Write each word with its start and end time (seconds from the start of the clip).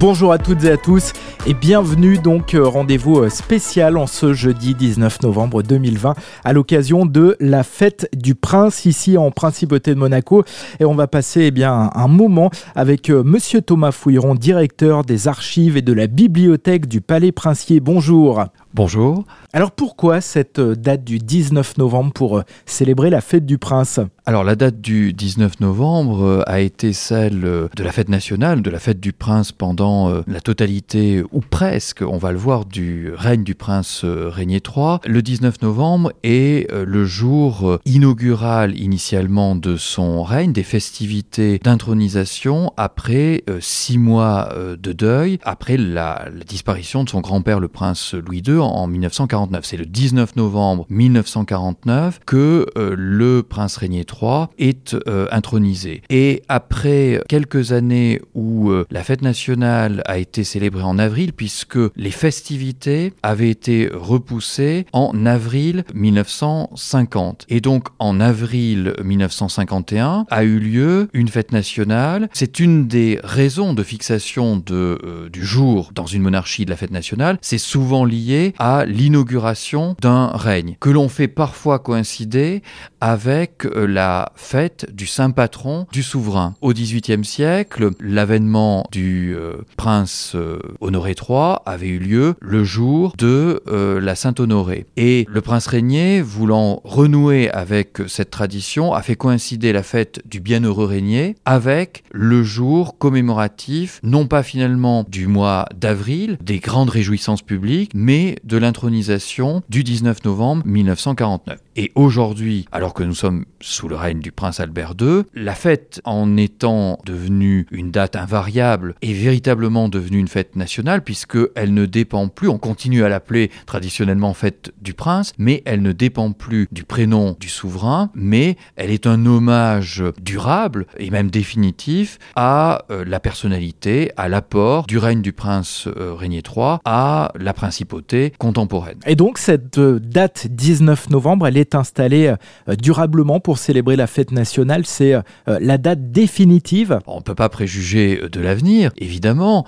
Bonjour 0.00 0.32
à 0.32 0.38
toutes 0.38 0.64
et 0.64 0.70
à 0.70 0.78
tous 0.78 1.12
et 1.46 1.52
bienvenue 1.52 2.16
donc 2.16 2.54
euh, 2.54 2.66
rendez-vous 2.66 3.18
euh, 3.18 3.28
spécial 3.28 3.98
en 3.98 4.06
ce 4.06 4.32
jeudi 4.32 4.74
19 4.74 5.20
novembre 5.20 5.62
2020 5.62 6.14
à 6.42 6.52
l'occasion 6.54 7.04
de 7.04 7.36
la 7.38 7.62
fête 7.64 8.08
du 8.16 8.34
prince 8.34 8.86
ici 8.86 9.18
en 9.18 9.30
principauté 9.30 9.94
de 9.94 9.98
Monaco 9.98 10.42
et 10.80 10.86
on 10.86 10.94
va 10.94 11.06
passer 11.06 11.42
eh 11.42 11.50
bien 11.50 11.90
un 11.94 12.08
moment 12.08 12.50
avec 12.74 13.10
euh, 13.10 13.22
monsieur 13.22 13.60
Thomas 13.60 13.92
Fouilleron 13.92 14.34
directeur 14.34 15.04
des 15.04 15.28
archives 15.28 15.76
et 15.76 15.82
de 15.82 15.92
la 15.92 16.06
bibliothèque 16.06 16.88
du 16.88 17.02
Palais 17.02 17.30
Princier. 17.30 17.80
Bonjour. 17.80 18.46
Bonjour. 18.72 19.24
Alors 19.52 19.72
pourquoi 19.72 20.20
cette 20.20 20.60
date 20.60 21.02
du 21.02 21.18
19 21.18 21.78
novembre 21.78 22.12
pour 22.12 22.42
célébrer 22.66 23.10
la 23.10 23.20
fête 23.20 23.44
du 23.44 23.58
prince? 23.58 23.98
Alors 24.26 24.44
la 24.44 24.54
date 24.54 24.80
du 24.80 25.12
19 25.12 25.58
novembre 25.58 26.44
a 26.46 26.60
été 26.60 26.92
celle 26.92 27.40
de 27.40 27.82
la 27.82 27.90
fête 27.90 28.08
nationale, 28.08 28.62
de 28.62 28.70
la 28.70 28.78
fête 28.78 29.00
du 29.00 29.12
prince 29.12 29.50
pendant 29.50 30.22
la 30.28 30.40
totalité 30.40 31.24
ou 31.32 31.40
presque, 31.40 32.04
on 32.06 32.16
va 32.16 32.30
le 32.30 32.38
voir, 32.38 32.64
du 32.64 33.10
règne 33.12 33.42
du 33.42 33.56
prince 33.56 34.04
Régnier 34.04 34.62
III. 34.64 34.98
Le 35.04 35.20
19 35.20 35.62
novembre 35.62 36.12
est 36.22 36.70
le 36.72 37.04
jour 37.04 37.80
inaugural 37.86 38.78
initialement 38.78 39.56
de 39.56 39.76
son 39.76 40.22
règne, 40.22 40.52
des 40.52 40.62
festivités 40.62 41.58
d'intronisation 41.58 42.72
après 42.76 43.42
six 43.58 43.98
mois 43.98 44.54
de 44.78 44.92
deuil, 44.92 45.40
après 45.42 45.76
la, 45.76 46.28
la 46.32 46.44
disparition 46.44 47.02
de 47.02 47.08
son 47.08 47.20
grand-père 47.20 47.58
le 47.58 47.66
prince 47.66 48.14
Louis 48.14 48.44
II 48.46 48.59
en 48.66 48.86
1949. 48.86 49.64
C'est 49.64 49.76
le 49.76 49.86
19 49.86 50.36
novembre 50.36 50.86
1949 50.88 52.20
que 52.26 52.66
euh, 52.76 52.94
le 52.96 53.42
prince 53.42 53.76
Régnier 53.76 54.04
III 54.04 54.46
est 54.58 54.94
euh, 55.06 55.26
intronisé. 55.30 56.02
Et 56.10 56.42
après 56.48 57.22
quelques 57.28 57.72
années 57.72 58.20
où 58.34 58.70
euh, 58.70 58.86
la 58.90 59.02
fête 59.02 59.22
nationale 59.22 60.02
a 60.06 60.18
été 60.18 60.44
célébrée 60.44 60.82
en 60.82 60.98
avril, 60.98 61.32
puisque 61.32 61.78
les 61.96 62.10
festivités 62.10 63.12
avaient 63.22 63.50
été 63.50 63.90
repoussées 63.92 64.86
en 64.92 65.26
avril 65.26 65.84
1950. 65.94 67.46
Et 67.48 67.60
donc 67.60 67.88
en 67.98 68.20
avril 68.20 68.94
1951 69.02 70.26
a 70.30 70.44
eu 70.44 70.58
lieu 70.58 71.08
une 71.12 71.28
fête 71.28 71.52
nationale. 71.52 72.28
C'est 72.32 72.60
une 72.60 72.86
des 72.86 73.18
raisons 73.22 73.74
de 73.74 73.82
fixation 73.82 74.56
de, 74.56 75.28
du 75.32 75.44
jour 75.44 75.90
dans 75.94 76.06
une 76.06 76.22
monarchie 76.22 76.64
de 76.64 76.70
la 76.70 76.76
fête 76.76 76.90
nationale. 76.90 77.38
C'est 77.40 77.58
souvent 77.58 78.04
lié 78.04 78.49
à 78.58 78.84
l'inauguration 78.86 79.96
d'un 80.00 80.28
règne, 80.28 80.76
que 80.80 80.90
l'on 80.90 81.08
fait 81.08 81.28
parfois 81.28 81.78
coïncider 81.78 82.62
avec 83.00 83.64
euh, 83.64 83.86
la 83.86 84.32
fête 84.34 84.86
du 84.94 85.06
saint 85.06 85.30
patron 85.30 85.86
du 85.92 86.02
souverain. 86.02 86.54
Au 86.60 86.72
XVIIIe 86.72 87.24
siècle, 87.24 87.90
l'avènement 88.00 88.86
du 88.92 89.34
euh, 89.34 89.56
prince 89.76 90.32
euh, 90.34 90.58
Honoré 90.80 91.14
III 91.16 91.56
avait 91.66 91.88
eu 91.88 91.98
lieu 91.98 92.34
le 92.40 92.64
jour 92.64 93.14
de 93.16 93.62
la 93.66 94.14
Sainte 94.14 94.40
Honorée. 94.40 94.86
Et 94.96 95.26
le 95.28 95.40
prince 95.40 95.66
régnier, 95.66 96.20
voulant 96.20 96.80
renouer 96.84 97.50
avec 97.50 97.98
cette 98.06 98.30
tradition, 98.30 98.92
a 98.92 99.02
fait 99.02 99.16
coïncider 99.16 99.72
la 99.72 99.82
fête 99.82 100.20
du 100.26 100.40
bienheureux 100.40 100.86
régnier 100.86 101.36
avec 101.44 102.04
le 102.10 102.42
jour 102.42 102.98
commémoratif, 102.98 104.00
non 104.02 104.26
pas 104.26 104.42
finalement 104.42 105.04
du 105.08 105.26
mois 105.26 105.66
d'avril, 105.74 106.38
des 106.42 106.58
grandes 106.58 106.90
réjouissances 106.90 107.42
publiques, 107.42 107.92
mais 107.94 108.36
de 108.44 108.56
l'intronisation 108.56 109.62
du 109.68 109.84
19 109.84 110.24
novembre 110.24 110.62
1949. 110.66 111.58
Et 111.76 111.92
aujourd'hui, 111.94 112.66
alors 112.72 112.94
que 112.94 113.02
nous 113.02 113.14
sommes 113.14 113.44
sous 113.60 113.88
le 113.88 113.96
règne 113.96 114.20
du 114.20 114.32
prince 114.32 114.60
Albert 114.60 114.94
II, 115.00 115.22
la 115.34 115.54
fête 115.54 116.00
en 116.04 116.36
étant 116.36 116.98
devenue 117.04 117.66
une 117.70 117.90
date 117.90 118.16
invariable 118.16 118.94
est 119.02 119.12
véritablement 119.12 119.88
devenue 119.88 120.18
une 120.18 120.28
fête 120.28 120.56
nationale 120.56 121.02
puisqu'elle 121.02 121.74
ne 121.74 121.86
dépend 121.86 122.28
plus, 122.28 122.48
on 122.48 122.58
continue 122.58 123.04
à 123.04 123.08
l'appeler 123.08 123.50
traditionnellement 123.66 124.34
fête 124.34 124.72
du 124.80 124.94
prince, 124.94 125.32
mais 125.38 125.62
elle 125.64 125.82
ne 125.82 125.92
dépend 125.92 126.32
plus 126.32 126.68
du 126.72 126.84
prénom 126.84 127.36
du 127.38 127.48
souverain, 127.48 128.10
mais 128.14 128.56
elle 128.76 128.90
est 128.90 129.06
un 129.06 129.24
hommage 129.26 130.02
durable 130.20 130.86
et 130.98 131.10
même 131.10 131.30
définitif 131.30 132.18
à 132.36 132.84
euh, 132.90 133.04
la 133.04 133.20
personnalité, 133.20 134.12
à 134.16 134.28
l'apport 134.28 134.86
du 134.86 134.98
règne 134.98 135.22
du 135.22 135.32
prince 135.32 135.86
euh, 135.86 136.14
Régnier 136.14 136.42
III, 136.44 136.78
à 136.84 137.32
la 137.38 137.52
principauté 137.52 138.29
contemporaine. 138.38 138.98
Et 139.06 139.16
donc 139.16 139.38
cette 139.38 139.78
euh, 139.78 139.98
date 140.00 140.46
19 140.48 141.10
novembre, 141.10 141.46
elle 141.46 141.56
est 141.56 141.74
installée 141.74 142.34
euh, 142.68 142.76
durablement 142.76 143.40
pour 143.40 143.58
célébrer 143.58 143.96
la 143.96 144.06
fête 144.06 144.32
nationale. 144.32 144.86
C'est 144.86 145.14
euh, 145.14 145.22
la 145.46 145.78
date 145.78 146.12
définitive. 146.12 146.98
On 147.06 147.16
ne 147.16 147.22
peut 147.22 147.34
pas 147.34 147.48
préjuger 147.48 148.22
de 148.30 148.40
l'avenir, 148.40 148.92
évidemment, 148.98 149.66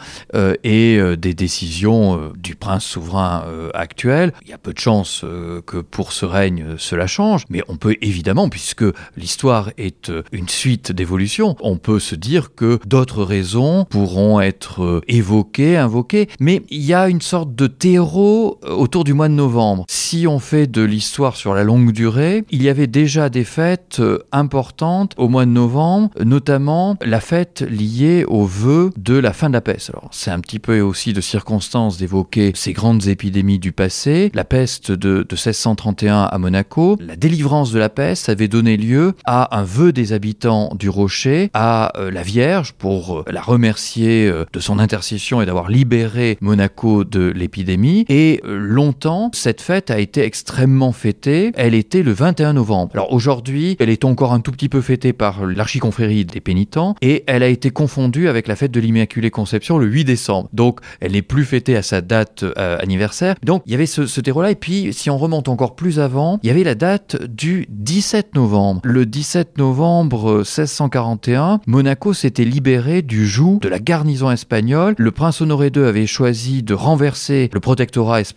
et 0.64 1.00
des 1.16 1.34
décisions 1.34 2.32
du 2.36 2.54
prince 2.54 2.84
souverain 2.84 3.44
actuel. 3.74 4.32
Il 4.42 4.48
y 4.48 4.52
a 4.52 4.58
peu 4.58 4.72
de 4.72 4.78
chances 4.78 5.24
que 5.66 5.78
pour 5.78 6.12
ce 6.12 6.24
règne 6.24 6.76
cela 6.78 7.06
change, 7.06 7.44
mais 7.48 7.62
on 7.68 7.76
peut 7.76 7.96
évidemment, 8.00 8.48
puisque 8.48 8.84
l'histoire 9.16 9.70
est 9.78 10.10
une 10.32 10.48
suite 10.48 10.92
d'évolutions, 10.92 11.56
on 11.60 11.76
peut 11.76 12.00
se 12.00 12.14
dire 12.14 12.54
que 12.54 12.78
d'autres 12.86 13.22
raisons 13.22 13.84
pourront 13.86 14.40
être 14.40 15.02
évoquées, 15.08 15.76
invoquées, 15.76 16.28
mais 16.40 16.62
il 16.70 16.82
y 16.82 16.94
a 16.94 17.08
une 17.08 17.20
sorte 17.20 17.54
de 17.54 17.66
terreau 17.66 18.51
autour 18.62 19.04
du 19.04 19.14
mois 19.14 19.28
de 19.28 19.34
novembre. 19.34 19.84
Si 19.88 20.26
on 20.26 20.38
fait 20.38 20.66
de 20.66 20.82
l'histoire 20.82 21.36
sur 21.36 21.54
la 21.54 21.64
longue 21.64 21.92
durée, 21.92 22.44
il 22.50 22.62
y 22.62 22.68
avait 22.68 22.86
déjà 22.86 23.28
des 23.28 23.44
fêtes 23.44 23.98
euh, 24.00 24.18
importantes 24.32 25.14
au 25.16 25.28
mois 25.28 25.46
de 25.46 25.50
novembre, 25.50 26.10
notamment 26.24 26.96
la 27.04 27.20
fête 27.20 27.62
liée 27.62 28.24
au 28.28 28.44
vœu 28.44 28.90
de 28.96 29.14
la 29.14 29.32
fin 29.32 29.48
de 29.48 29.54
la 29.54 29.60
peste. 29.60 29.90
Alors, 29.90 30.08
c'est 30.12 30.30
un 30.30 30.40
petit 30.40 30.58
peu 30.58 30.80
aussi 30.80 31.12
de 31.12 31.20
circonstance 31.20 31.96
d'évoquer 31.98 32.52
ces 32.54 32.72
grandes 32.72 33.06
épidémies 33.06 33.58
du 33.58 33.72
passé. 33.72 34.30
La 34.34 34.44
peste 34.44 34.92
de, 34.92 35.22
de 35.22 35.34
1631 35.34 36.24
à 36.24 36.38
Monaco, 36.38 36.96
la 37.00 37.16
délivrance 37.16 37.72
de 37.72 37.78
la 37.78 37.88
peste 37.88 38.28
avait 38.28 38.48
donné 38.48 38.76
lieu 38.76 39.14
à 39.24 39.58
un 39.58 39.64
vœu 39.64 39.92
des 39.92 40.12
habitants 40.12 40.74
du 40.78 40.88
rocher 40.88 41.50
à 41.54 41.92
euh, 41.98 42.10
la 42.10 42.22
Vierge 42.22 42.72
pour 42.72 43.20
euh, 43.20 43.24
la 43.30 43.40
remercier 43.40 44.30
de 44.52 44.60
son 44.60 44.78
intercession 44.78 45.40
et 45.40 45.46
d'avoir 45.46 45.68
libéré 45.68 46.38
Monaco 46.40 47.04
de 47.04 47.32
l'épidémie. 47.34 48.04
Et 48.08 48.40
longtemps, 48.44 49.30
cette 49.32 49.60
fête 49.60 49.90
a 49.90 49.98
été 49.98 50.22
extrêmement 50.22 50.92
fêtée. 50.92 51.52
Elle 51.54 51.74
était 51.74 52.02
le 52.02 52.12
21 52.12 52.54
novembre. 52.54 52.90
Alors 52.94 53.12
aujourd'hui, 53.12 53.76
elle 53.80 53.90
est 53.90 54.04
encore 54.04 54.32
un 54.32 54.40
tout 54.40 54.52
petit 54.52 54.68
peu 54.68 54.80
fêtée 54.80 55.12
par 55.12 55.46
l'archiconfrérie 55.46 56.24
des 56.24 56.40
pénitents 56.40 56.94
et 57.00 57.24
elle 57.26 57.42
a 57.42 57.48
été 57.48 57.70
confondue 57.70 58.28
avec 58.28 58.48
la 58.48 58.56
fête 58.56 58.72
de 58.72 58.80
l'Immaculée 58.80 59.30
Conception 59.30 59.78
le 59.78 59.86
8 59.86 60.04
décembre. 60.04 60.48
Donc 60.52 60.80
elle 61.00 61.12
n'est 61.12 61.22
plus 61.22 61.44
fêtée 61.44 61.76
à 61.76 61.82
sa 61.82 62.00
date 62.00 62.42
euh, 62.42 62.78
anniversaire. 62.78 63.36
Donc 63.42 63.62
il 63.66 63.72
y 63.72 63.74
avait 63.74 63.86
ce, 63.86 64.06
ce 64.06 64.20
terreau-là. 64.20 64.50
Et 64.50 64.56
puis 64.56 64.92
si 64.92 65.10
on 65.10 65.18
remonte 65.18 65.48
encore 65.48 65.74
plus 65.74 66.00
avant, 66.00 66.38
il 66.42 66.48
y 66.48 66.50
avait 66.50 66.64
la 66.64 66.74
date 66.74 67.22
du 67.24 67.66
17 67.70 68.34
novembre. 68.34 68.80
Le 68.84 69.06
17 69.06 69.58
novembre 69.58 70.38
1641, 70.38 71.60
Monaco 71.66 72.12
s'était 72.12 72.44
libéré 72.44 73.02
du 73.02 73.26
joug 73.26 73.58
de 73.60 73.68
la 73.68 73.78
garnison 73.78 74.30
espagnole. 74.30 74.94
Le 74.98 75.10
prince 75.10 75.40
Honoré 75.40 75.70
II 75.74 75.84
avait 75.84 76.06
choisi 76.06 76.62
de 76.62 76.74
renverser 76.74 77.48
le 77.52 77.60
protectorat 77.60 78.20
espagnol 78.20 78.31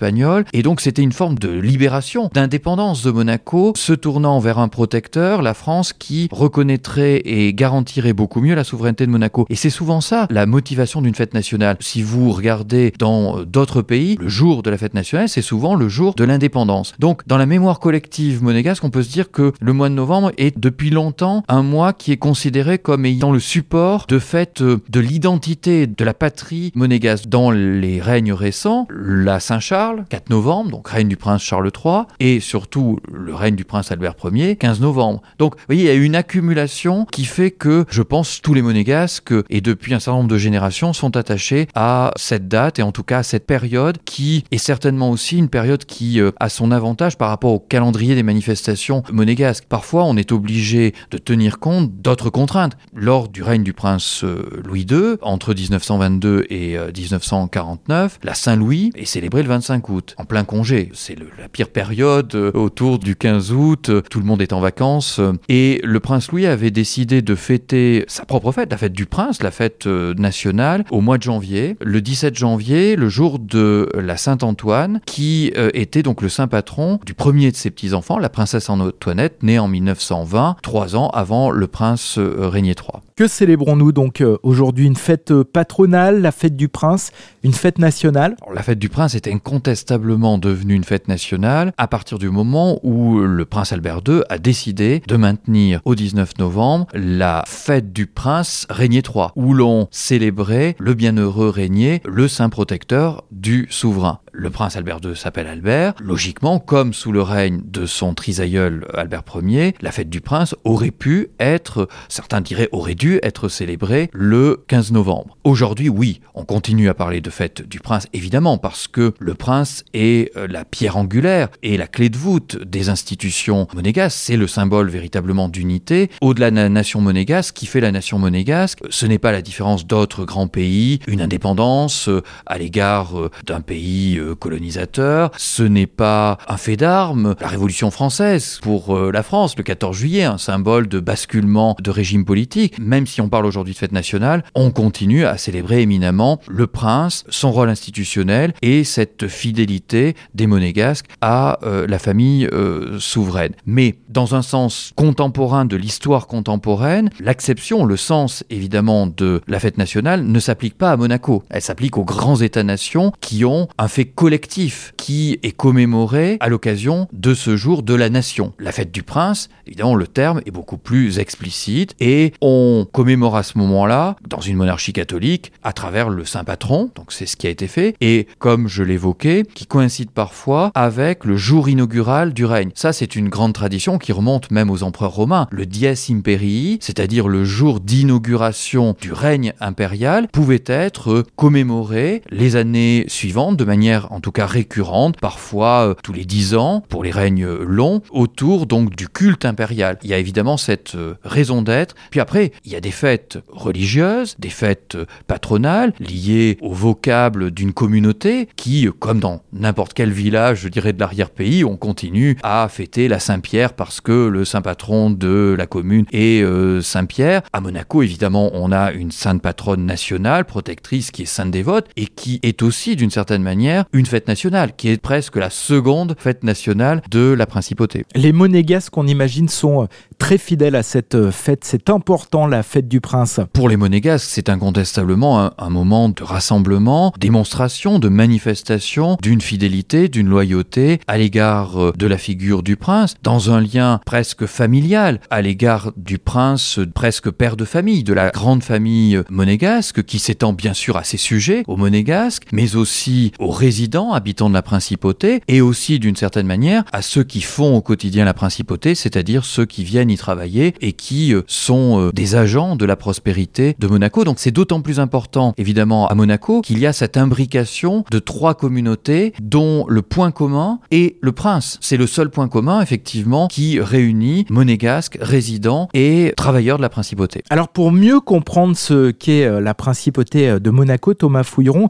et 0.53 0.61
donc 0.61 0.81
c'était 0.81 1.01
une 1.01 1.11
forme 1.11 1.37
de 1.37 1.49
libération, 1.49 2.29
d'indépendance 2.33 3.03
de 3.03 3.11
Monaco, 3.11 3.73
se 3.75 3.93
tournant 3.93 4.39
vers 4.39 4.59
un 4.59 4.67
protecteur, 4.67 5.41
la 5.41 5.53
France, 5.53 5.93
qui 5.93 6.27
reconnaîtrait 6.31 7.21
et 7.25 7.53
garantirait 7.53 8.13
beaucoup 8.13 8.41
mieux 8.41 8.55
la 8.55 8.63
souveraineté 8.63 9.05
de 9.05 9.11
Monaco. 9.11 9.45
Et 9.49 9.55
c'est 9.55 9.69
souvent 9.69 10.01
ça, 10.01 10.27
la 10.29 10.45
motivation 10.45 11.01
d'une 11.01 11.15
fête 11.15 11.33
nationale. 11.33 11.77
Si 11.79 12.01
vous 12.01 12.31
regardez 12.31 12.93
dans 12.99 13.43
d'autres 13.43 13.81
pays, 13.81 14.17
le 14.19 14.27
jour 14.27 14.63
de 14.63 14.69
la 14.69 14.77
fête 14.77 14.93
nationale, 14.93 15.29
c'est 15.29 15.41
souvent 15.41 15.75
le 15.75 15.87
jour 15.89 16.15
de 16.15 16.23
l'indépendance. 16.23 16.93
Donc, 16.99 17.25
dans 17.27 17.37
la 17.37 17.45
mémoire 17.45 17.79
collective 17.79 18.43
monégasque, 18.43 18.83
on 18.83 18.89
peut 18.89 19.03
se 19.03 19.11
dire 19.11 19.31
que 19.31 19.53
le 19.59 19.73
mois 19.73 19.89
de 19.89 19.93
novembre 19.93 20.31
est 20.37 20.57
depuis 20.57 20.89
longtemps 20.89 21.43
un 21.47 21.63
mois 21.63 21.93
qui 21.93 22.11
est 22.11 22.17
considéré 22.17 22.79
comme 22.79 23.05
ayant 23.05 23.31
le 23.31 23.39
support 23.39 24.05
de 24.07 24.19
fête 24.19 24.61
de 24.61 24.99
l'identité 24.99 25.87
de 25.87 26.05
la 26.05 26.13
patrie 26.13 26.71
monégasque. 26.75 27.27
Dans 27.27 27.51
les 27.51 28.01
règnes 28.01 28.33
récents, 28.33 28.87
la 28.89 29.39
Saint-Charles, 29.39 29.84
4 30.09 30.29
novembre, 30.29 30.71
donc 30.71 30.87
règne 30.87 31.07
du 31.07 31.17
prince 31.17 31.41
Charles 31.43 31.71
III, 31.85 32.03
et 32.19 32.39
surtout 32.39 32.99
le 33.11 33.33
règne 33.33 33.55
du 33.55 33.65
prince 33.65 33.91
Albert 33.91 34.15
Ier, 34.23 34.55
15 34.55 34.81
novembre. 34.81 35.21
Donc, 35.39 35.55
vous 35.55 35.61
voyez, 35.67 35.83
il 35.83 35.87
y 35.87 35.89
a 35.89 35.93
une 35.93 36.15
accumulation 36.15 37.05
qui 37.11 37.25
fait 37.25 37.51
que, 37.51 37.85
je 37.89 38.01
pense, 38.01 38.41
tous 38.41 38.53
les 38.53 38.61
monégasques, 38.61 39.33
et 39.49 39.61
depuis 39.61 39.93
un 39.93 39.99
certain 39.99 40.17
nombre 40.17 40.29
de 40.29 40.37
générations, 40.37 40.93
sont 40.93 41.15
attachés 41.17 41.67
à 41.75 42.11
cette 42.15 42.47
date, 42.47 42.79
et 42.79 42.83
en 42.83 42.91
tout 42.91 43.03
cas 43.03 43.19
à 43.19 43.23
cette 43.23 43.45
période, 43.45 43.97
qui 44.05 44.43
est 44.51 44.57
certainement 44.57 45.09
aussi 45.11 45.37
une 45.37 45.49
période 45.49 45.85
qui 45.85 46.19
euh, 46.19 46.31
a 46.39 46.49
son 46.49 46.71
avantage 46.71 47.17
par 47.17 47.29
rapport 47.29 47.51
au 47.51 47.59
calendrier 47.59 48.15
des 48.15 48.23
manifestations 48.23 49.03
monégasques. 49.11 49.65
Parfois, 49.67 50.05
on 50.05 50.17
est 50.17 50.31
obligé 50.31 50.93
de 51.11 51.17
tenir 51.17 51.59
compte 51.59 51.91
d'autres 52.01 52.29
contraintes. 52.29 52.77
Lors 52.93 53.27
du 53.27 53.43
règne 53.43 53.63
du 53.63 53.73
prince 53.73 54.23
euh, 54.23 54.61
Louis 54.65 54.85
II, 54.89 55.15
entre 55.21 55.53
1922 55.53 56.45
et 56.49 56.77
1949, 56.77 58.13
euh, 58.13 58.25
la 58.25 58.33
Saint-Louis 58.33 58.91
est 58.95 59.05
célébrée 59.05 59.43
le 59.43 59.49
25 59.49 59.64
25 59.65 59.89
août, 59.89 60.15
en 60.19 60.25
plein 60.25 60.43
congé. 60.43 60.91
C'est 60.93 61.17
la 61.39 61.49
pire 61.49 61.69
période 61.69 62.35
euh, 62.35 62.51
autour 62.53 62.99
du 62.99 63.15
15 63.15 63.51
août, 63.51 63.89
tout 64.11 64.19
le 64.19 64.25
monde 64.25 64.43
est 64.43 64.53
en 64.53 64.59
vacances. 64.59 65.19
Et 65.49 65.81
le 65.83 65.99
prince 65.99 66.31
Louis 66.31 66.45
avait 66.45 66.69
décidé 66.69 67.23
de 67.23 67.33
fêter 67.33 68.05
sa 68.07 68.25
propre 68.25 68.51
fête, 68.51 68.69
la 68.69 68.77
fête 68.77 68.93
du 68.93 69.07
prince, 69.07 69.41
la 69.41 69.49
fête 69.49 69.87
nationale, 69.87 70.85
au 70.91 71.01
mois 71.01 71.17
de 71.17 71.23
janvier, 71.23 71.77
le 71.81 71.99
17 71.99 72.35
janvier, 72.35 72.95
le 72.95 73.09
jour 73.09 73.39
de 73.39 73.89
la 73.95 74.17
Saint-Antoine, 74.17 75.01
qui 75.07 75.51
était 75.73 76.03
donc 76.03 76.21
le 76.21 76.29
saint 76.29 76.47
patron 76.47 76.99
du 77.03 77.15
premier 77.15 77.51
de 77.51 77.55
ses 77.55 77.71
petits-enfants, 77.71 78.19
la 78.19 78.29
princesse 78.29 78.69
Antoinette, 78.69 79.41
née 79.41 79.57
en 79.57 79.67
1920, 79.67 80.57
trois 80.61 80.95
ans 80.95 81.09
avant 81.09 81.49
le 81.49 81.65
prince 81.65 82.19
Régnier 82.19 82.75
III. 82.77 83.01
Que 83.15 83.27
célébrons-nous 83.27 83.91
donc 83.91 84.23
aujourd'hui? 84.43 84.85
Une 84.85 84.95
fête 84.95 85.33
patronale, 85.43 86.21
la 86.21 86.31
fête 86.31 86.55
du 86.55 86.67
prince, 86.67 87.11
une 87.43 87.53
fête 87.53 87.79
nationale? 87.79 88.35
La 88.53 88.61
fête 88.61 88.79
du 88.79 88.89
prince 88.89 89.15
est 89.15 89.27
incontestablement 89.55 90.37
devenue 90.37 90.73
une 90.73 90.83
fête 90.83 91.07
nationale 91.07 91.71
à 91.77 91.87
partir 91.87 92.19
du 92.19 92.29
moment 92.29 92.77
où 92.83 93.19
le 93.19 93.45
prince 93.45 93.71
Albert 93.71 94.01
II 94.05 94.21
a 94.27 94.37
décidé 94.37 95.01
de 95.07 95.15
maintenir 95.15 95.79
au 95.85 95.95
19 95.95 96.37
novembre 96.39 96.87
la 96.93 97.45
fête 97.47 97.93
du 97.93 98.05
prince 98.05 98.67
Régnier 98.69 99.01
III, 99.01 99.27
où 99.37 99.53
l'on 99.53 99.87
célébrait 99.91 100.75
le 100.77 100.93
bienheureux 100.93 101.47
Régnier, 101.47 102.01
le 102.03 102.27
saint 102.27 102.49
protecteur 102.49 103.23
du 103.31 103.67
souverain. 103.69 104.19
Le 104.37 104.49
prince 104.49 104.75
Albert 104.75 104.99
II 105.01 105.15
s'appelle 105.15 105.47
Albert. 105.47 105.93
Logiquement, 106.01 106.59
comme 106.59 106.93
sous 106.93 107.13
le 107.13 107.21
règne 107.21 107.61
de 107.63 107.85
son 107.85 108.13
trisaïeul 108.13 108.85
Albert 108.93 109.23
Ier, 109.41 109.75
la 109.79 109.93
fête 109.93 110.09
du 110.09 110.19
prince 110.19 110.55
aurait 110.65 110.91
pu 110.91 111.29
être, 111.39 111.87
certains 112.09 112.41
diraient 112.41 112.67
aurait 112.73 112.95
dû 112.95 113.17
être 113.23 113.47
célébrée 113.47 114.09
le 114.11 114.65
15 114.67 114.91
novembre. 114.91 115.37
Aujourd'hui, 115.45 115.87
oui, 115.87 116.19
on 116.33 116.43
continue 116.43 116.89
à 116.89 116.93
parler 116.93 117.21
de 117.21 117.29
fête 117.29 117.61
du 117.61 117.79
prince, 117.79 118.07
évidemment, 118.11 118.57
parce 118.57 118.89
que 118.89 119.13
le 119.19 119.35
prince 119.35 119.85
est 119.93 120.35
euh, 120.35 120.47
la 120.49 120.65
pierre 120.65 120.97
angulaire 120.97 121.47
et 121.63 121.77
la 121.77 121.87
clé 121.87 122.09
de 122.09 122.17
voûte 122.17 122.61
des 122.61 122.89
institutions 122.89 123.67
monégasques. 123.73 124.19
C'est 124.21 124.37
le 124.37 124.47
symbole 124.47 124.89
véritablement 124.89 125.47
d'unité. 125.47 126.09
Au-delà 126.19 126.51
de 126.51 126.57
la 126.57 126.67
nation 126.67 126.99
monégasque, 126.99 127.55
qui 127.55 127.67
fait 127.67 127.79
la 127.79 127.93
nation 127.93 128.19
monégasque, 128.19 128.79
ce 128.89 129.05
n'est 129.05 129.17
pas 129.17 129.31
la 129.31 129.41
différence 129.41 129.87
d'autres 129.87 130.25
grands 130.25 130.49
pays, 130.49 130.99
une 131.07 131.21
indépendance 131.21 132.09
euh, 132.09 132.21
à 132.45 132.57
l'égard 132.57 133.17
euh, 133.17 133.31
d'un 133.45 133.61
pays 133.61 134.19
colonisateur. 134.33 135.31
Ce 135.37 135.63
n'est 135.63 135.87
pas 135.87 136.37
un 136.47 136.57
fait 136.57 136.77
d'armes. 136.77 137.35
La 137.39 137.47
Révolution 137.47 137.91
française 137.91 138.59
pour 138.61 138.97
la 138.97 139.23
France, 139.23 139.55
le 139.57 139.63
14 139.63 139.95
juillet, 139.95 140.23
un 140.23 140.37
symbole 140.37 140.87
de 140.87 140.99
basculement 140.99 141.75
de 141.81 141.91
régime 141.91 142.25
politique. 142.25 142.77
Même 142.79 143.07
si 143.07 143.21
on 143.21 143.29
parle 143.29 143.45
aujourd'hui 143.45 143.73
de 143.73 143.79
fête 143.79 143.91
nationale, 143.91 144.43
on 144.55 144.71
continue 144.71 145.25
à 145.25 145.37
célébrer 145.37 145.81
éminemment 145.81 146.39
le 146.47 146.67
prince, 146.67 147.23
son 147.29 147.51
rôle 147.51 147.69
institutionnel 147.69 148.53
et 148.61 148.83
cette 148.83 149.27
fidélité 149.27 150.15
des 150.33 150.47
monégasques 150.47 151.07
à 151.21 151.59
euh, 151.63 151.87
la 151.87 151.99
famille 151.99 152.47
euh, 152.51 152.99
souveraine. 152.99 153.53
Mais 153.65 153.95
dans 154.09 154.35
un 154.35 154.41
sens 154.41 154.91
contemporain 154.95 155.65
de 155.65 155.75
l'histoire 155.75 156.27
contemporaine, 156.27 157.09
l'acception, 157.19 157.85
le 157.85 157.97
sens 157.97 158.43
évidemment 158.49 159.07
de 159.07 159.41
la 159.47 159.59
fête 159.59 159.77
nationale 159.77 160.23
ne 160.23 160.39
s'applique 160.39 160.77
pas 160.77 160.91
à 160.91 160.97
Monaco. 160.97 161.43
Elle 161.49 161.61
s'applique 161.61 161.97
aux 161.97 162.05
grands 162.05 162.37
États-nations 162.37 163.11
qui 163.21 163.45
ont 163.45 163.67
un 163.77 163.87
fait 163.87 164.05
collectif 164.15 164.93
qui 164.97 165.39
est 165.43 165.51
commémoré 165.51 166.37
à 166.39 166.49
l'occasion 166.49 167.07
de 167.13 167.33
ce 167.33 167.55
jour 167.55 167.83
de 167.83 167.93
la 167.93 168.09
nation. 168.09 168.53
La 168.59 168.71
fête 168.71 168.91
du 168.91 169.03
prince, 169.03 169.49
évidemment, 169.67 169.95
le 169.95 170.07
terme 170.07 170.41
est 170.45 170.51
beaucoup 170.51 170.77
plus 170.77 171.19
explicite 171.19 171.95
et 171.99 172.33
on 172.41 172.87
commémore 172.91 173.35
à 173.35 173.43
ce 173.43 173.57
moment-là, 173.57 174.15
dans 174.27 174.39
une 174.39 174.57
monarchie 174.57 174.93
catholique, 174.93 175.51
à 175.63 175.73
travers 175.73 176.09
le 176.09 176.25
saint 176.25 176.43
patron, 176.43 176.89
donc 176.95 177.11
c'est 177.11 177.25
ce 177.25 177.35
qui 177.35 177.47
a 177.47 177.49
été 177.49 177.67
fait, 177.67 177.95
et 178.01 178.27
comme 178.39 178.67
je 178.67 178.83
l'évoquais, 178.83 179.43
qui 179.53 179.65
coïncide 179.65 180.11
parfois 180.11 180.71
avec 180.75 181.25
le 181.25 181.37
jour 181.37 181.69
inaugural 181.69 182.33
du 182.33 182.45
règne. 182.45 182.71
Ça, 182.73 182.93
c'est 182.93 183.15
une 183.15 183.29
grande 183.29 183.53
tradition 183.53 183.97
qui 183.97 184.11
remonte 184.11 184.51
même 184.51 184.69
aux 184.69 184.83
empereurs 184.83 185.13
romains. 185.13 185.47
Le 185.51 185.65
dies 185.65 185.85
imperii, 186.09 186.79
c'est-à-dire 186.81 187.27
le 187.27 187.45
jour 187.45 187.79
d'inauguration 187.79 188.95
du 188.99 189.11
règne 189.11 189.53
impérial, 189.59 190.27
pouvait 190.29 190.63
être 190.65 191.23
commémoré 191.35 192.21
les 192.31 192.55
années 192.55 193.05
suivantes 193.07 193.57
de 193.57 193.65
manière 193.65 194.04
en 194.11 194.19
tout 194.19 194.31
cas 194.31 194.45
récurrente, 194.45 195.19
parfois 195.19 195.89
euh, 195.89 195.93
tous 196.03 196.13
les 196.13 196.25
dix 196.25 196.55
ans 196.55 196.83
pour 196.89 197.03
les 197.03 197.11
règnes 197.11 197.47
longs, 197.47 198.01
autour 198.11 198.65
donc 198.65 198.95
du 198.95 199.07
culte 199.07 199.45
impérial. 199.45 199.97
Il 200.03 200.09
y 200.09 200.13
a 200.13 200.17
évidemment 200.17 200.57
cette 200.57 200.95
euh, 200.95 201.15
raison 201.23 201.61
d'être. 201.61 201.95
Puis 202.11 202.19
après, 202.19 202.51
il 202.65 202.71
y 202.71 202.75
a 202.75 202.81
des 202.81 202.91
fêtes 202.91 203.39
religieuses, 203.47 204.35
des 204.39 204.49
fêtes 204.49 204.97
patronales 205.27 205.93
liées 205.99 206.57
au 206.61 206.73
vocable 206.73 207.51
d'une 207.51 207.73
communauté 207.73 208.47
qui, 208.55 208.87
comme 208.99 209.19
dans 209.19 209.41
n'importe 209.53 209.93
quel 209.93 210.11
village, 210.11 210.61
je 210.61 210.69
dirais, 210.69 210.93
de 210.93 210.99
l'arrière-pays, 210.99 211.63
on 211.63 211.77
continue 211.77 212.37
à 212.43 212.67
fêter 212.69 213.07
la 213.07 213.19
Saint-Pierre 213.19 213.73
parce 213.73 214.01
que 214.01 214.27
le 214.27 214.45
saint 214.45 214.61
patron 214.61 215.09
de 215.09 215.55
la 215.57 215.67
commune 215.67 216.05
est 216.11 216.43
euh, 216.43 216.81
Saint-Pierre. 216.81 217.41
À 217.53 217.61
Monaco, 217.61 218.01
évidemment, 218.03 218.49
on 218.53 218.71
a 218.71 218.91
une 218.91 219.11
sainte 219.11 219.41
patronne 219.41 219.85
nationale, 219.85 220.45
protectrice, 220.45 221.11
qui 221.11 221.23
est 221.23 221.25
sainte 221.25 221.51
dévote 221.51 221.87
et 221.95 222.07
qui 222.07 222.39
est 222.43 222.61
aussi, 222.61 222.95
d'une 222.95 223.09
certaine 223.09 223.43
manière, 223.43 223.85
une 223.95 224.05
fête 224.05 224.27
nationale, 224.27 224.75
qui 224.75 224.89
est 224.89 225.01
presque 225.01 225.37
la 225.37 225.49
seconde 225.49 226.15
fête 226.17 226.43
nationale 226.43 227.01
de 227.09 227.33
la 227.33 227.45
principauté. 227.45 228.05
Les 228.13 228.33
monégasques, 228.33 228.91
qu'on 228.91 229.07
imagine, 229.07 229.47
sont 229.47 229.83
euh, 229.83 229.87
très 230.17 230.37
fidèles 230.37 230.75
à 230.75 230.83
cette 230.83 231.15
euh, 231.15 231.31
fête. 231.31 231.63
C'est 231.63 231.89
important, 231.89 232.47
la 232.47 232.63
fête 232.63 232.87
du 232.87 233.01
prince. 233.01 233.39
Pour 233.53 233.69
les 233.69 233.77
monégasques, 233.77 234.27
c'est 234.29 234.49
incontestablement 234.49 235.51
un, 235.57 235.69
moment 235.69 236.09
de 236.09 236.23
rassemblement, 236.23 237.13
démonstration, 237.19 237.99
de 237.99 238.09
manifestation 238.09 239.17
d'une 239.21 239.41
fidélité, 239.41 240.07
d'une 240.07 240.27
loyauté 240.27 240.99
à 241.07 241.17
l'égard 241.17 241.81
euh, 241.81 241.93
de 241.97 242.07
la 242.07 242.17
figure 242.17 242.63
du 242.63 242.75
prince, 242.75 243.15
dans 243.23 243.51
un 243.51 243.61
lien 243.61 243.99
presque 244.05 244.45
familial 244.45 245.19
à 245.29 245.41
l'égard 245.41 245.91
du 245.97 246.17
prince, 246.17 246.79
presque 246.93 247.29
père 247.29 247.57
de 247.57 247.65
famille, 247.65 248.03
de 248.03 248.13
la 248.13 248.29
grande 248.29 248.63
famille 248.63 249.21
monégasque, 249.29 250.03
qui 250.03 250.19
s'étend 250.19 250.53
bien 250.53 250.73
sûr 250.73 250.97
à 250.97 251.03
ses 251.03 251.17
sujets, 251.17 251.63
aux 251.67 251.77
monégasques, 251.77 252.47
mais 252.51 252.75
aussi 252.75 253.31
aux 253.39 253.51
résidents, 253.51 254.13
habitants 254.13 254.49
de 254.49 254.53
la 254.53 254.61
principauté, 254.61 255.41
et 255.47 255.61
aussi 255.61 255.99
d'une 255.99 256.15
certaine 256.15 256.47
manière 256.47 256.83
à 256.91 257.01
ceux 257.01 257.23
qui 257.23 257.41
font 257.41 257.75
au 257.75 257.81
quotidien 257.81 258.25
la 258.25 258.33
principauté, 258.33 258.95
c'est-à-dire 258.95 259.45
ceux 259.45 259.65
qui 259.65 259.83
viennent 259.83 260.04
y 260.09 260.17
travailler 260.17 260.73
et 260.81 260.93
qui 260.93 261.33
euh, 261.33 261.41
sont 261.47 261.99
euh, 261.99 262.11
des 262.11 262.35
agents 262.35 262.75
de 262.75 262.85
la 262.85 262.95
prospérité 262.95 263.75
de 263.79 263.87
Monaco. 263.87 264.23
Donc 264.23 264.39
c'est 264.39 264.51
d'autant 264.51 264.81
plus 264.81 264.99
important, 264.99 265.53
évidemment, 265.57 266.07
à 266.07 266.15
Monaco, 266.15 266.61
qu'il 266.61 266.79
y 266.79 266.85
a 266.85 266.93
cette 266.93 267.17
imbrication 267.17 268.03
de 268.11 268.19
trois 268.19 268.55
communautés 268.55 269.33
dont 269.41 269.85
le 269.87 270.01
point 270.01 270.31
commun 270.31 270.79
est 270.91 271.17
le 271.21 271.31
prince. 271.31 271.77
C'est 271.81 271.97
le 271.97 272.07
seul 272.07 272.29
point 272.29 272.47
commun, 272.47 272.81
effectivement, 272.81 273.47
qui 273.47 273.79
réunit 273.79 274.45
monégasques, 274.49 275.17
résidents 275.21 275.89
et 275.93 276.33
travailleurs 276.37 276.77
de 276.77 276.81
la 276.81 276.89
principauté. 276.89 277.43
Alors 277.49 277.69
pour 277.69 277.91
mieux 277.91 278.19
comprendre 278.19 278.75
ce 278.75 279.11
qu'est 279.11 279.45
euh, 279.45 279.59
la 279.59 279.73
principauté 279.73 280.59
de 280.59 280.69
Monaco, 280.69 281.13
Thomas 281.13 281.43
Fouilleron, 281.43 281.89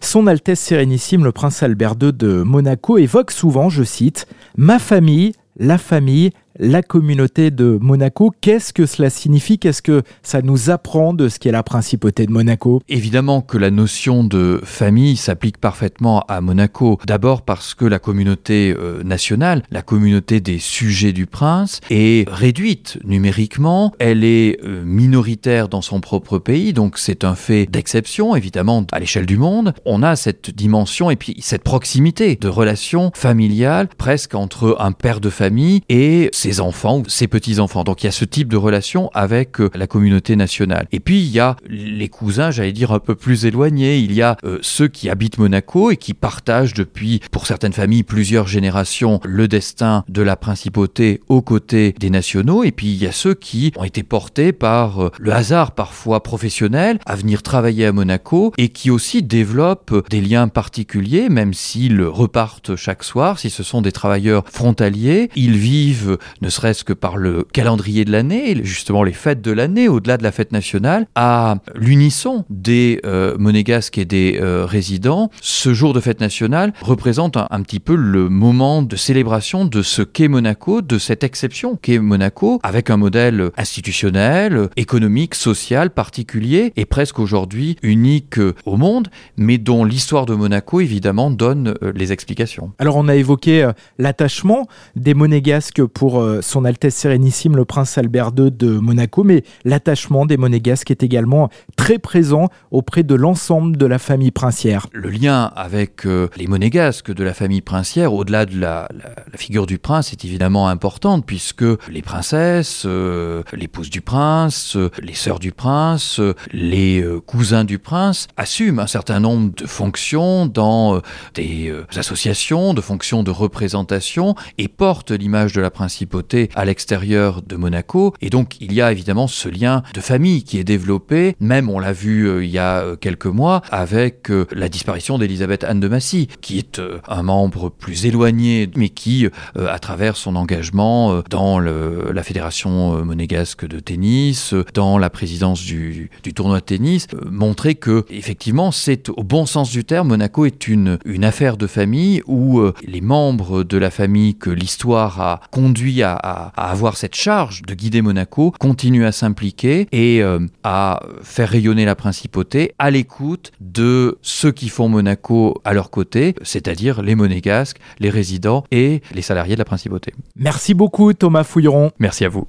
son 0.00 0.26
Altesse 0.26 0.60
Sérénissime, 0.60 1.24
le 1.24 1.32
prince 1.32 1.62
Albert 1.62 1.94
II 2.00 2.12
de 2.12 2.42
Monaco, 2.42 2.98
évoque 2.98 3.30
souvent, 3.30 3.68
je 3.68 3.82
cite, 3.82 4.26
Ma 4.56 4.78
famille, 4.78 5.32
la 5.58 5.78
famille, 5.78 6.30
la 6.60 6.82
communauté 6.82 7.50
de 7.50 7.78
Monaco. 7.80 8.32
Qu'est-ce 8.40 8.72
que 8.72 8.86
cela 8.86 9.10
signifie? 9.10 9.58
Qu'est-ce 9.58 9.82
que 9.82 10.02
ça 10.22 10.42
nous 10.42 10.70
apprend 10.70 11.14
de 11.14 11.28
ce 11.28 11.38
qu'est 11.38 11.50
la 11.50 11.62
principauté 11.62 12.26
de 12.26 12.32
Monaco? 12.32 12.82
Évidemment 12.88 13.40
que 13.40 13.56
la 13.56 13.70
notion 13.70 14.22
de 14.22 14.60
famille 14.62 15.16
s'applique 15.16 15.58
parfaitement 15.58 16.20
à 16.28 16.40
Monaco. 16.40 16.98
D'abord 17.06 17.42
parce 17.42 17.74
que 17.74 17.86
la 17.86 17.98
communauté 17.98 18.74
euh, 18.78 19.02
nationale, 19.02 19.62
la 19.70 19.82
communauté 19.82 20.40
des 20.40 20.58
sujets 20.58 21.12
du 21.12 21.26
prince, 21.26 21.80
est 21.90 22.28
réduite 22.28 22.98
numériquement. 23.04 23.92
Elle 23.98 24.22
est 24.22 24.62
euh, 24.62 24.84
minoritaire 24.84 25.68
dans 25.68 25.82
son 25.82 26.00
propre 26.00 26.38
pays, 26.38 26.74
donc 26.74 26.98
c'est 26.98 27.24
un 27.24 27.34
fait 27.34 27.66
d'exception, 27.66 28.36
évidemment, 28.36 28.84
à 28.92 29.00
l'échelle 29.00 29.26
du 29.26 29.38
monde. 29.38 29.72
On 29.86 30.02
a 30.02 30.14
cette 30.14 30.54
dimension 30.54 31.10
et 31.10 31.16
puis 31.16 31.36
cette 31.40 31.62
proximité 31.62 32.36
de 32.36 32.48
relations 32.48 33.10
familiales 33.14 33.88
presque 33.96 34.34
entre 34.34 34.76
un 34.78 34.92
père 34.92 35.20
de 35.20 35.30
famille 35.30 35.80
et 35.88 36.28
ses 36.32 36.49
enfants 36.58 36.98
ou 36.98 37.04
ses 37.08 37.28
petits-enfants. 37.28 37.84
Donc 37.84 38.02
il 38.02 38.06
y 38.06 38.08
a 38.08 38.12
ce 38.12 38.24
type 38.24 38.48
de 38.48 38.56
relation 38.56 39.10
avec 39.14 39.60
euh, 39.60 39.70
la 39.74 39.86
communauté 39.86 40.34
nationale. 40.34 40.88
Et 40.90 40.98
puis 40.98 41.20
il 41.20 41.28
y 41.28 41.38
a 41.38 41.54
les 41.68 42.08
cousins, 42.08 42.50
j'allais 42.50 42.72
dire, 42.72 42.90
un 42.90 42.98
peu 42.98 43.14
plus 43.14 43.46
éloignés. 43.46 43.98
Il 43.98 44.12
y 44.12 44.22
a 44.22 44.36
euh, 44.44 44.58
ceux 44.62 44.88
qui 44.88 45.08
habitent 45.08 45.38
Monaco 45.38 45.92
et 45.92 45.96
qui 45.96 46.14
partagent 46.14 46.74
depuis, 46.74 47.20
pour 47.30 47.46
certaines 47.46 47.72
familles, 47.72 48.02
plusieurs 48.02 48.48
générations, 48.48 49.20
le 49.24 49.46
destin 49.46 50.04
de 50.08 50.22
la 50.22 50.36
principauté 50.36 51.20
aux 51.28 51.42
côtés 51.42 51.94
des 52.00 52.10
nationaux. 52.10 52.64
Et 52.64 52.72
puis 52.72 52.88
il 52.88 52.96
y 52.96 53.06
a 53.06 53.12
ceux 53.12 53.34
qui 53.34 53.72
ont 53.76 53.84
été 53.84 54.02
portés 54.02 54.52
par 54.52 55.04
euh, 55.04 55.10
le 55.20 55.32
hasard 55.32 55.72
parfois 55.72 56.22
professionnel 56.22 56.98
à 57.06 57.14
venir 57.14 57.42
travailler 57.42 57.86
à 57.86 57.92
Monaco 57.92 58.52
et 58.58 58.70
qui 58.70 58.90
aussi 58.90 59.22
développent 59.22 60.08
des 60.08 60.20
liens 60.20 60.48
particuliers, 60.48 61.28
même 61.28 61.54
s'ils 61.54 62.02
repartent 62.02 62.76
chaque 62.76 63.04
soir, 63.04 63.38
si 63.38 63.50
ce 63.50 63.62
sont 63.62 63.82
des 63.82 63.92
travailleurs 63.92 64.44
frontaliers. 64.50 65.30
Ils 65.36 65.56
vivent 65.56 66.18
ne 66.40 66.48
serait-ce 66.48 66.84
que 66.84 66.92
par 66.92 67.16
le 67.16 67.46
calendrier 67.52 68.04
de 68.04 68.12
l'année, 68.12 68.60
justement 68.64 69.02
les 69.02 69.12
fêtes 69.12 69.42
de 69.42 69.52
l'année, 69.52 69.88
au-delà 69.88 70.16
de 70.16 70.22
la 70.22 70.32
fête 70.32 70.52
nationale, 70.52 71.06
à 71.14 71.56
l'unisson 71.74 72.44
des 72.50 73.00
euh, 73.04 73.36
monégasques 73.38 73.98
et 73.98 74.04
des 74.04 74.38
euh, 74.40 74.64
résidents. 74.64 75.30
Ce 75.40 75.74
jour 75.74 75.92
de 75.92 76.00
fête 76.00 76.20
nationale 76.20 76.72
représente 76.80 77.36
un, 77.36 77.46
un, 77.50 77.62
petit 77.62 77.80
peu 77.80 77.94
le 77.94 78.28
moment 78.28 78.82
de 78.82 78.96
célébration 78.96 79.64
de 79.64 79.82
ce 79.82 80.02
qu'est 80.02 80.28
Monaco, 80.28 80.82
de 80.82 80.98
cette 80.98 81.24
exception 81.24 81.76
qu'est 81.76 81.98
Monaco, 81.98 82.60
avec 82.62 82.90
un 82.90 82.96
modèle 82.96 83.50
institutionnel, 83.56 84.68
économique, 84.76 85.34
social 85.34 85.90
particulier 85.90 86.72
et 86.76 86.84
presque 86.84 87.18
aujourd'hui 87.18 87.76
unique 87.82 88.38
au 88.64 88.76
monde, 88.76 89.08
mais 89.36 89.58
dont 89.58 89.84
l'histoire 89.84 90.26
de 90.26 90.34
Monaco 90.34 90.80
évidemment 90.80 91.30
donne 91.30 91.74
euh, 91.82 91.92
les 91.94 92.12
explications. 92.12 92.72
Alors 92.78 92.96
on 92.96 93.08
a 93.08 93.14
évoqué 93.14 93.70
l'attachement 93.98 94.66
des 94.96 95.14
monégasques 95.14 95.84
pour 95.84 96.19
euh, 96.20 96.42
son 96.42 96.64
Altesse 96.64 96.94
Sérénissime 96.94 97.56
le 97.56 97.64
prince 97.64 97.98
Albert 97.98 98.30
II 98.36 98.50
de 98.50 98.70
Monaco, 98.70 99.24
mais 99.24 99.44
l'attachement 99.64 100.26
des 100.26 100.36
monégasques 100.36 100.90
est 100.90 101.02
également 101.02 101.50
très 101.76 101.98
présent 101.98 102.48
auprès 102.70 103.02
de 103.02 103.14
l'ensemble 103.14 103.76
de 103.76 103.86
la 103.86 103.98
famille 103.98 104.30
princière. 104.30 104.86
Le 104.92 105.10
lien 105.10 105.50
avec 105.56 106.04
les 106.04 106.46
monégasques 106.46 107.12
de 107.12 107.24
la 107.24 107.34
famille 107.34 107.60
princière, 107.60 108.12
au-delà 108.12 108.46
de 108.46 108.58
la, 108.58 108.88
figure 109.34 109.66
du 109.66 109.78
prince, 109.78 110.12
est 110.12 110.24
évidemment 110.24 110.68
importante 110.68 111.24
puisque 111.26 111.64
les 111.88 112.02
princesses, 112.02 112.84
euh, 112.86 113.42
l'épouse 113.52 113.90
du 113.90 114.00
prince, 114.00 114.76
les 115.02 115.14
sœurs 115.14 115.38
du 115.38 115.52
prince, 115.52 116.20
les 116.52 117.00
euh, 117.00 117.20
cousins 117.20 117.64
du 117.64 117.78
prince 117.78 118.28
assument 118.36 118.80
un 118.80 118.86
certain 118.86 119.20
nombre 119.20 119.54
de 119.54 119.66
fonctions 119.66 120.46
dans 120.46 120.96
euh, 120.96 121.00
des 121.34 121.72
associations, 121.96 122.74
de 122.74 122.80
fonctions 122.80 123.22
de 123.22 123.30
représentation 123.30 124.34
et 124.58 124.68
portent 124.68 125.10
l'image 125.10 125.52
de 125.52 125.60
la 125.60 125.70
principauté 125.70 126.09
à 126.54 126.64
l'extérieur 126.64 127.42
de 127.42 127.56
Monaco. 127.56 128.14
Et 128.20 128.30
donc 128.30 128.56
il 128.60 128.72
y 128.72 128.82
a 128.82 128.92
évidemment 128.92 129.26
ce 129.26 129.48
lien 129.48 129.82
de 129.94 130.00
famille 130.00 130.42
qui 130.42 130.58
est 130.58 130.64
développé, 130.64 131.36
même 131.40 131.68
on 131.70 131.78
l'a 131.78 131.92
vu 131.92 132.44
il 132.44 132.50
y 132.50 132.58
a 132.58 132.96
quelques 133.00 133.26
mois 133.26 133.62
avec 133.70 134.28
la 134.52 134.68
disparition 134.68 135.18
d'Elisabeth 135.18 135.64
Anne 135.64 135.80
de 135.80 135.88
Massy, 135.88 136.28
qui 136.40 136.58
est 136.58 136.80
un 137.08 137.22
membre 137.22 137.70
plus 137.70 138.06
éloigné, 138.06 138.68
mais 138.76 138.88
qui, 138.88 139.28
à 139.56 139.78
travers 139.78 140.16
son 140.16 140.36
engagement 140.36 141.22
dans 141.28 141.58
la 141.58 142.22
fédération 142.22 143.04
monégasque 143.04 143.66
de 143.66 143.80
tennis, 143.80 144.54
dans 144.74 144.98
la 144.98 145.10
présidence 145.10 145.62
du, 145.62 146.10
tournoi 146.34 146.60
de 146.60 146.64
tennis, 146.64 147.06
montrait 147.26 147.74
que 147.74 148.04
effectivement 148.10 148.70
c'est 148.70 149.08
au 149.08 149.22
bon 149.22 149.46
sens 149.46 149.70
du 149.70 149.84
terme, 149.84 150.08
Monaco 150.08 150.44
est 150.44 150.68
une, 150.68 150.98
une 151.04 151.24
affaire 151.24 151.56
de 151.56 151.66
famille 151.66 152.22
où 152.26 152.62
les 152.82 153.00
membres 153.00 153.62
de 153.62 153.78
la 153.78 153.90
famille 153.90 154.34
que 154.34 154.50
l'histoire 154.50 155.20
a 155.20 155.40
conduit 155.50 155.99
à, 156.02 156.14
à, 156.14 156.52
à, 156.56 156.70
avoir 156.70 156.96
cette 156.96 157.14
charge 157.14 157.62
de 157.62 157.74
guider 157.74 158.02
Monaco 158.02 158.52
continuent 158.58 159.04
à 159.04 159.12
s'impliquer 159.12 159.88
et 159.92 160.22
euh, 160.22 160.40
à 160.64 161.00
faire 161.22 161.48
rayonner 161.48 161.84
la 161.84 161.94
principauté 161.94 162.74
à 162.78 162.90
l'écoute 162.90 163.52
de 163.60 164.18
ceux 164.22 164.52
qui 164.52 164.68
font 164.68 164.88
Monaco 164.88 165.60
à 165.64 165.72
leur 165.72 165.90
côté, 165.90 166.34
c'est-à-dire 166.42 167.02
les 167.02 167.14
monégasques, 167.14 167.78
les 167.98 168.10
résidents 168.10 168.64
et 168.70 169.02
les 169.12 169.22
salariés 169.22 169.54
de 169.54 169.60
la 169.60 169.64
principauté. 169.64 170.12
Merci 170.36 170.74
beaucoup 170.74 171.12
Thomas 171.12 171.44
Fouilleron. 171.44 171.90
Merci 171.98 172.24
à 172.24 172.28
vous. 172.28 172.46